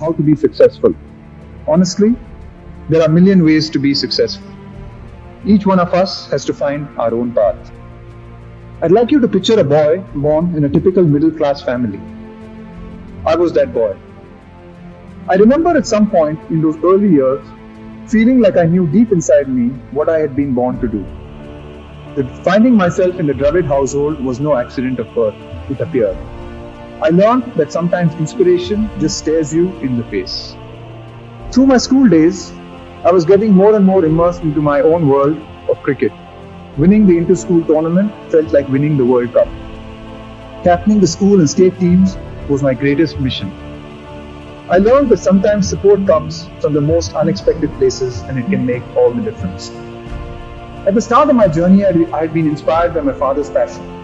[0.00, 0.94] how to be successful.
[1.66, 2.14] Honestly,
[2.88, 4.50] there are a million ways to be successful.
[5.46, 7.72] Each one of us has to find our own path.
[8.82, 12.00] I'd like you to picture a boy born in a typical middle class family.
[13.26, 13.96] I was that boy.
[15.28, 17.42] I remember at some point in those early years
[18.06, 21.02] feeling like I knew deep inside me what I had been born to do.
[22.16, 25.34] That finding myself in the Dravid household was no accident of birth,
[25.70, 26.16] it appeared.
[27.02, 30.56] I learned that sometimes inspiration just stares you in the face.
[31.50, 32.52] Through my school days,
[33.04, 35.36] I was getting more and more immersed into my own world
[35.68, 36.12] of cricket.
[36.76, 39.48] Winning the inter-school tournament felt like winning the World Cup.
[40.62, 42.16] Captaining the school and state teams
[42.48, 43.50] was my greatest mission.
[44.70, 48.82] I learned that sometimes support comes from the most unexpected places and it can make
[48.96, 49.70] all the difference.
[50.86, 54.03] At the start of my journey, I had been inspired by my father's passion.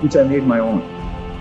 [0.00, 0.82] Which I made my own.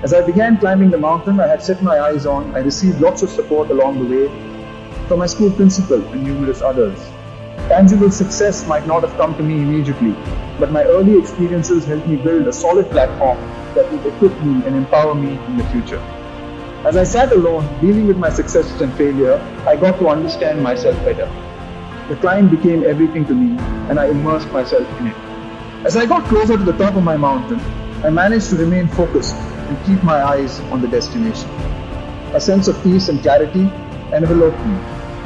[0.03, 3.23] As I began climbing the mountain I had set my eyes on, I received lots
[3.23, 4.27] of support along the way
[5.07, 6.99] from my school principal and numerous others.
[7.67, 10.15] Tangible success might not have come to me immediately,
[10.59, 13.37] but my early experiences helped me build a solid platform
[13.75, 16.01] that would equip me and empower me in the future.
[16.85, 20.97] As I sat alone, dealing with my successes and failure, I got to understand myself
[21.05, 21.31] better.
[22.09, 23.57] The climb became everything to me,
[23.89, 25.15] and I immersed myself in it.
[25.85, 27.61] As I got closer to the top of my mountain,
[28.03, 31.49] I managed to remain focused and keep my eyes on the destination.
[32.33, 33.71] A sense of peace and clarity
[34.11, 34.77] enveloped me.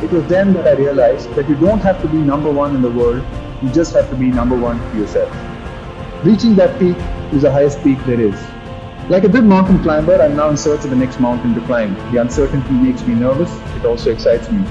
[0.06, 2.82] It was then that I realized that you don't have to be number one in
[2.82, 3.26] the world
[3.62, 5.36] you just have to be number one for yourself.
[6.24, 6.96] Reaching that peak
[7.34, 8.40] is the highest peak there is.
[9.10, 11.96] Like a good mountain climber, I'm now in search of the next mountain to climb.
[12.12, 14.64] The uncertainty makes me nervous, it also excites me.